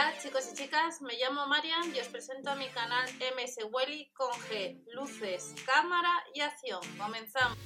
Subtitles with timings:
[0.00, 3.06] Hola chicos y chicas, me llamo Marian y os presento a mi canal
[3.36, 6.80] MS Welly con G, luces, cámara y acción.
[6.96, 7.58] Comenzamos.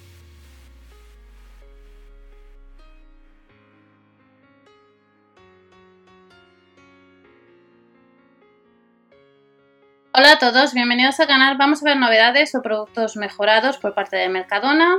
[10.13, 11.57] Hola a todos, bienvenidos al canal.
[11.57, 14.99] Vamos a ver novedades o productos mejorados por parte de Mercadona.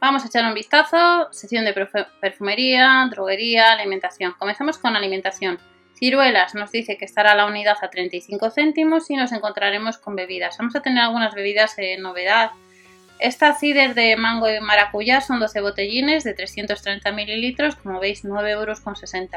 [0.00, 1.74] Vamos a echar un vistazo, sección de
[2.20, 4.36] perfumería, droguería, alimentación.
[4.38, 5.71] Comenzamos con alimentación.
[5.94, 10.56] Ciruelas nos dice que estará la unidad a 35 céntimos y nos encontraremos con bebidas.
[10.58, 12.50] Vamos a tener algunas bebidas en novedad.
[13.18, 18.50] Esta cider de mango y maracuyá son 12 botellines de 330 mililitros, como veis 9,60
[18.50, 18.82] euros,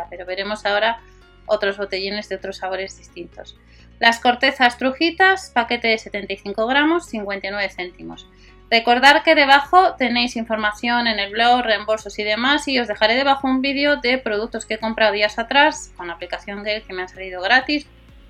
[0.10, 1.02] pero veremos ahora
[1.46, 3.58] otros botellines de otros sabores distintos.
[4.00, 8.28] Las cortezas trujitas, paquete de 75 gramos, 59 céntimos.
[8.70, 13.48] Recordad que debajo tenéis información en el blog, reembolsos y demás y os dejaré debajo
[13.48, 17.04] un vídeo de productos que he comprado días atrás con la aplicación de que me
[17.04, 17.86] han salido gratis.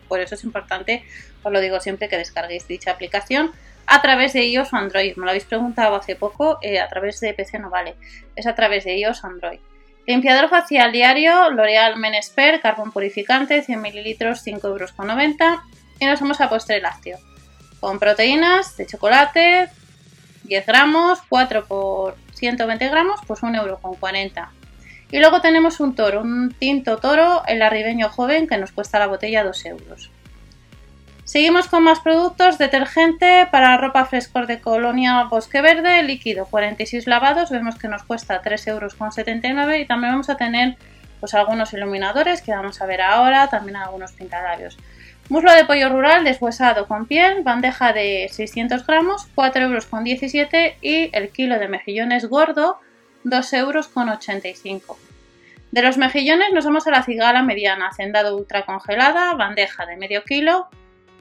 [0.09, 1.03] Por eso es importante,
[1.41, 3.51] os lo digo siempre, que descarguéis dicha aplicación
[3.87, 5.15] a través de iOS o Android.
[5.15, 7.95] Me lo habéis preguntado hace poco, eh, a través de PC no vale,
[8.35, 9.59] es a través de iOS o Android.
[10.05, 14.93] Limpiador facial diario, L'Oreal Men Expert, carbón purificante, 100 ml, 5,90 euros.
[15.97, 17.17] Y nos vamos a postre lácteo,
[17.79, 19.69] con proteínas de chocolate,
[20.47, 23.79] 10 gramos, 4 por 120 gramos, pues 1,40 euro.
[25.11, 29.07] Y luego tenemos un toro, un tinto toro, el arribeño joven, que nos cuesta la
[29.07, 30.11] botella 2 euros.
[31.25, 37.49] Seguimos con más productos, detergente para ropa frescor de colonia bosque verde, líquido 46 lavados,
[37.49, 40.77] vemos que nos cuesta 3,79 euros y también vamos a tener
[41.19, 44.77] pues algunos iluminadores que vamos a ver ahora, también algunos pintalabios.
[45.27, 51.29] Muslo de pollo rural deshuesado con piel, bandeja de 600 gramos, 4,17 euros y el
[51.29, 52.79] kilo de mejillones gordo,
[53.23, 54.97] 2,85 euros.
[55.71, 60.23] De los mejillones nos vamos a la cigala mediana, hacendado ultra congelada, bandeja de medio
[60.23, 60.67] kilo,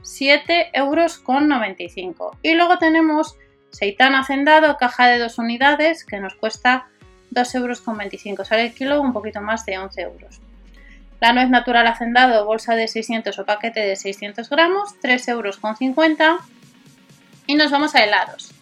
[0.02, 2.36] 7,95 euros.
[2.42, 3.38] Y luego tenemos
[3.70, 6.88] seitán hacendado, caja de dos unidades, que nos cuesta
[7.32, 8.48] 2,25 euros.
[8.48, 10.44] Sale el kilo un poquito más de 11 euros.
[11.24, 15.58] La nuez natural hacendado, bolsa de 600 o paquete de 600 gramos, 3,50 euros.
[17.46, 18.52] Y nos vamos a helados.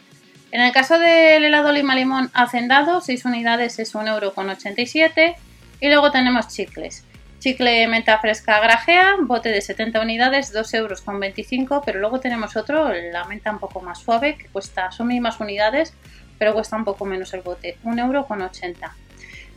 [0.53, 5.35] En el caso del helado lima limón hacendado, 6 unidades es 1,87 euro.
[5.81, 7.05] Y luego tenemos chicles.
[7.41, 11.83] Chicle menta fresca grajea, bote de 70 unidades, 2,25 euros.
[11.85, 15.95] Pero luego tenemos otro, la menta un poco más suave, que cuesta, son mismas unidades,
[16.39, 18.29] pero cuesta un poco menos el bote, 1,80 euro.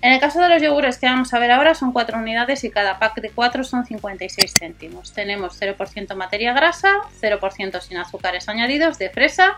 [0.02, 2.70] En el caso de los yogures que vamos a ver ahora son 4 unidades y
[2.70, 5.14] cada pack de 4 son 56 céntimos.
[5.14, 6.90] Tenemos 0% materia grasa,
[7.22, 9.58] 0% sin azúcares añadidos de fresa,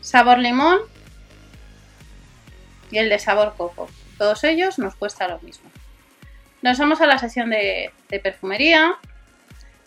[0.00, 0.78] sabor limón
[2.90, 3.88] y el de sabor coco.
[4.18, 5.70] Todos ellos nos cuesta lo mismo.
[6.62, 7.90] Nos vamos a la sección de,
[8.22, 8.96] perfumería.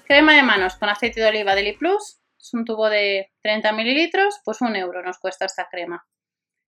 [0.05, 2.17] Crema de manos con aceite de oliva de Plus.
[2.39, 6.05] Es un tubo de 30 mililitros, pues un euro nos cuesta esta crema.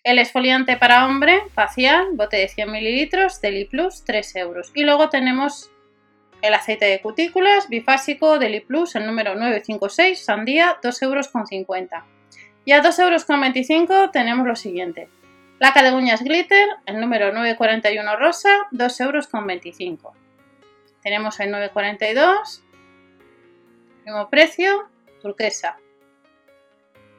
[0.05, 4.71] El exfoliante para hombre facial, bote de 100 mililitros, Deli Plus, 3 euros.
[4.75, 5.71] Y luego tenemos
[6.43, 11.31] el aceite de cutículas bifásico Deli Plus, el número 956, sandía, 2,50 euros.
[12.65, 15.09] Y a 2,25 euros tenemos lo siguiente.
[15.57, 20.13] Laca de uñas glitter, el número 941 rosa, 2,25 euros.
[21.01, 22.63] Tenemos el 942,
[24.05, 24.87] mismo precio,
[25.19, 25.77] turquesa.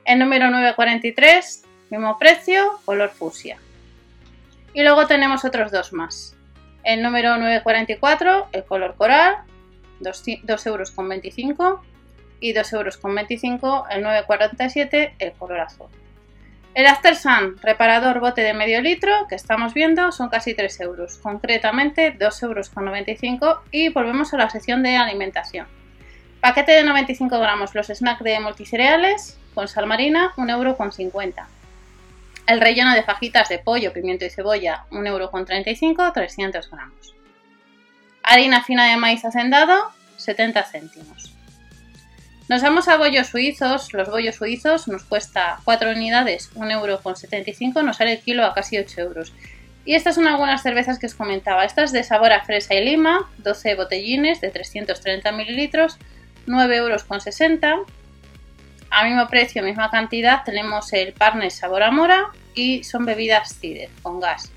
[0.04, 3.58] El número 943, Mismo precio, color fusia.
[4.74, 6.36] Y luego tenemos otros dos más.
[6.84, 9.36] El número 944, el color coral,
[10.00, 11.80] 2,25 euros.
[12.38, 15.86] Y 2,25 euros el 947, el color azul.
[16.76, 21.16] El After Sun reparador bote de medio litro que estamos viendo son casi 3 euros,
[21.16, 25.66] concretamente 2,95 euros y volvemos a la sección de alimentación.
[26.42, 30.76] Paquete de 95 gramos los snacks de multicereales con sal marina 1,50 euro.
[32.46, 37.14] El relleno de fajitas de pollo, pimiento y cebolla, 1,35€, 300 gramos.
[38.22, 41.32] Harina fina de maíz hacendado, 70 céntimos.
[42.48, 43.92] Nos vamos a bollos suizos.
[43.92, 49.00] Los bollos suizos nos cuesta 4 unidades, 1,75€, nos sale el kilo a casi 8
[49.00, 49.32] euros.
[49.84, 51.64] Y estas son algunas cervezas que os comentaba.
[51.64, 55.98] Estas de sabor a fresa y lima, 12 botellines de 330 mililitros,
[56.46, 57.86] 9,60 euros.
[58.96, 63.90] A mismo precio, misma cantidad, tenemos el Parnes Sabor a Mora y son bebidas cider
[64.00, 64.50] con gas.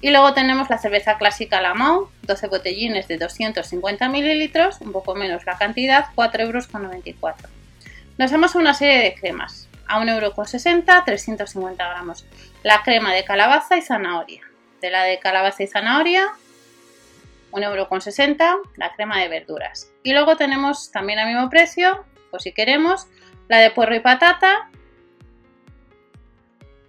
[0.00, 5.46] Y luego tenemos la cerveza clásica Lamau, 12 botellines de 250 mililitros, un poco menos
[5.46, 6.68] la cantidad, 4,94 euros.
[8.18, 12.26] Nos vamos a una serie de cremas, a 1,60 euro, 350 gramos.
[12.64, 14.42] La crema de calabaza y zanahoria.
[14.80, 16.32] De la de calabaza y zanahoria,
[17.52, 19.88] 1,60€ la crema de verduras.
[20.02, 23.06] Y luego tenemos también al mismo precio, pues si queremos,
[23.48, 24.70] la de puerro y patata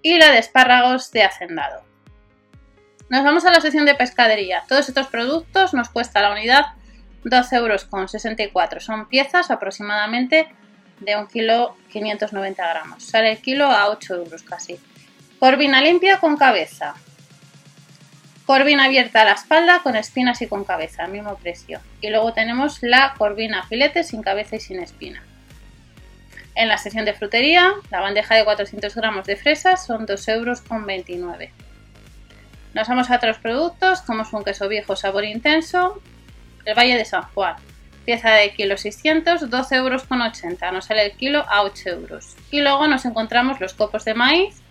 [0.02, 1.84] y la de espárragos de hacendado.
[3.10, 4.64] Nos vamos a la sección de pescadería.
[4.68, 6.66] Todos estos productos nos cuesta la unidad
[7.24, 8.84] 12,64 euros.
[8.84, 10.48] Son piezas aproximadamente
[11.00, 13.04] de un kilo 590 gramos.
[13.04, 14.80] Sale el kilo a 8 euros casi.
[15.40, 16.96] Corvina limpia con cabeza.
[18.46, 21.82] Corvina abierta a la espalda con espinas y con cabeza, mismo precio.
[22.02, 25.24] Y luego tenemos la corvina filete sin cabeza y sin espina.
[26.56, 30.64] En la sección de frutería, la bandeja de 400 gramos de fresas son 2,29 euros.
[32.74, 36.02] Nos vamos a otros productos, como es un queso viejo sabor intenso,
[36.64, 37.56] el Valle de San Juan.
[38.06, 40.06] Pieza de kilo 600, 12,80 euros.
[40.74, 42.36] Nos sale el kilo a 8 euros.
[42.52, 44.62] Y luego nos encontramos los copos de maíz,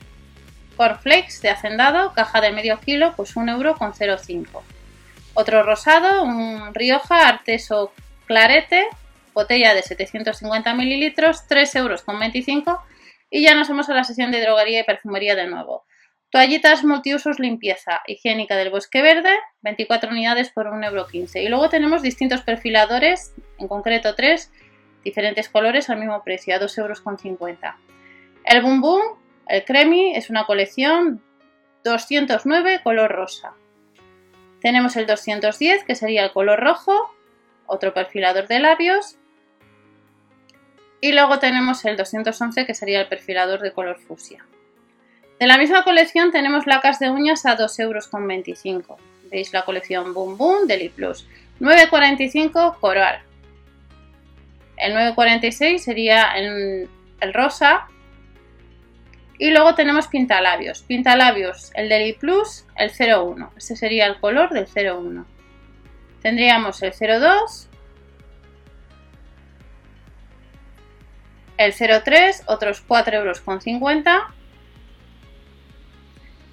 [0.77, 4.63] cornflakes de hacendado, caja de medio kilo, pues 1,05 euro.
[5.35, 7.93] Otro rosado, un Rioja Arteso
[8.27, 8.87] Clarete,
[9.35, 12.05] botella de 750 mililitros, 3,25 euros.
[13.31, 15.85] Y ya nos vamos a la sesión de droguería y perfumería de nuevo.
[16.31, 19.31] Toallitas multiusos limpieza higiénica del bosque verde,
[19.63, 21.43] 24 unidades por 1,15€.
[21.43, 24.51] Y luego tenemos distintos perfiladores, en concreto 3,
[25.05, 27.75] diferentes colores al mismo precio, a 2,50€.
[28.45, 29.03] El Boom Boom,
[29.47, 31.23] el Cremi, es una colección
[31.85, 33.55] 209 color rosa.
[34.61, 37.15] Tenemos el 210, que sería el color rojo,
[37.67, 39.19] otro perfilador de labios.
[41.05, 44.47] Y luego tenemos el 211, que sería el perfilador de color fusia.
[45.39, 49.01] De la misma colección tenemos lacas de uñas a 2,25 euros.
[49.31, 51.29] Veis la colección Boom Boom de Plus.
[51.61, 53.21] 9,45 Coral.
[54.79, 56.89] El 9,46 sería el,
[57.21, 57.87] el, rosa.
[59.39, 60.85] Y luego tenemos pintalabios.
[60.85, 63.53] Pintalabios, el de Plus, el 01.
[63.59, 65.27] Este sería el color del 01.
[66.23, 67.69] Tendríamos el 02.
[71.57, 73.43] El 03, otros 4,50 euros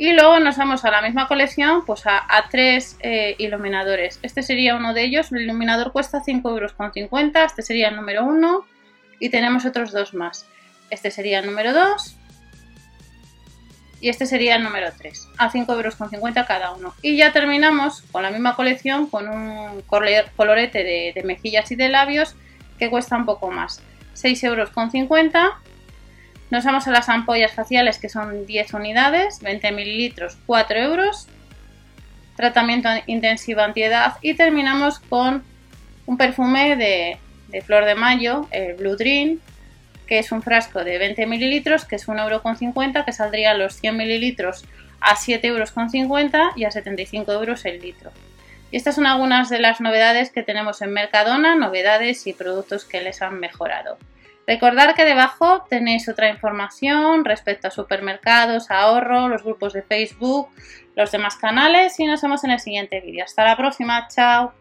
[0.01, 4.17] y luego nos vamos a la misma colección, pues a, tres eh, iluminadores.
[4.23, 6.73] Este sería uno de ellos, el iluminador cuesta 5,50 euros,
[7.45, 8.65] este sería el número 1
[9.19, 10.47] y tenemos otros dos más.
[10.89, 12.17] Este sería el número 2
[13.99, 15.95] y este sería el número 3, a 5,50 euros
[16.47, 16.95] cada uno.
[17.03, 21.89] Y ya terminamos con la misma colección con un colorete de, de mejillas y de
[21.89, 22.35] labios
[22.79, 23.83] que cuesta un poco más,
[24.15, 24.71] 6,50 euros
[26.51, 31.27] nos vamos a las ampollas faciales que son 10 unidades, 20 mililitros, 4 euros.
[32.35, 35.43] Tratamiento intensivo antiedad y terminamos con
[36.05, 39.39] un perfume de, flor de mayo, el Blue Dream,
[40.07, 43.95] que es un frasco de 20 mililitros, que es 1,50 euro, que saldría los 100
[43.95, 44.65] mililitros
[44.99, 48.11] a 7,50 euros y a 75 euros el litro.
[48.71, 53.01] Y estas son algunas de las novedades que tenemos en Mercadona, novedades y productos que
[53.01, 53.97] les han mejorado.
[54.47, 60.49] Recordad que debajo tenéis otra información respecto a supermercados, ahorro, los grupos de Facebook,
[60.95, 63.23] los demás canales y nos vemos en el siguiente vídeo.
[63.23, 64.60] Hasta la próxima, chao.